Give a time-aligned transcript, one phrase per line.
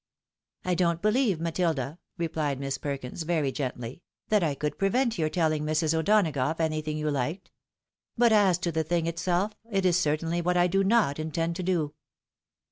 [0.65, 5.63] ""I don't belieye, Matilda," repUed Miss Perkins, very gently," that I could prevent your telling
[5.63, 5.93] Mrs.
[5.93, 7.51] O'Donagough anything you liked.
[8.17, 11.61] But as to the thing itself, it is certainly what I do not intend to
[11.63, 11.93] do."